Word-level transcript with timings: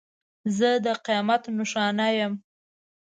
زه 0.57 0.69
د 0.85 0.87
قیامت 1.05 1.43
نښانه 1.57 2.07
یم. 2.17 2.33